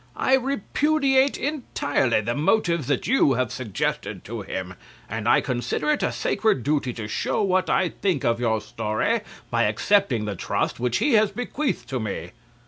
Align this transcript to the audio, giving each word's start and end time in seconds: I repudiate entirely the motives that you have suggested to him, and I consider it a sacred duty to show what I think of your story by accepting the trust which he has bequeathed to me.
I 0.17 0.33
repudiate 0.33 1.37
entirely 1.37 2.21
the 2.21 2.33
motives 2.33 2.87
that 2.87 3.05
you 3.05 3.33
have 3.33 3.51
suggested 3.51 4.23
to 4.23 4.41
him, 4.41 4.73
and 5.07 5.29
I 5.29 5.41
consider 5.41 5.91
it 5.91 6.01
a 6.01 6.11
sacred 6.11 6.63
duty 6.63 6.91
to 6.93 7.07
show 7.07 7.43
what 7.43 7.69
I 7.69 7.89
think 7.89 8.25
of 8.25 8.39
your 8.39 8.61
story 8.61 9.21
by 9.51 9.65
accepting 9.65 10.25
the 10.25 10.35
trust 10.35 10.79
which 10.79 10.97
he 10.97 11.13
has 11.13 11.29
bequeathed 11.29 11.87
to 11.89 11.99
me. 11.99 12.31